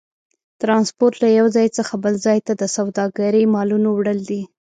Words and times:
ترانسپورت 0.61 1.15
له 1.23 1.29
یو 1.39 1.45
ځای 1.55 1.67
څخه 1.77 1.93
بل 2.03 2.13
ځای 2.25 2.39
ته 2.47 2.53
د 2.61 2.63
سوداګرۍ 2.77 3.43
مالونو 3.55 3.89
وړل 3.93 4.19
دي. 4.29 4.41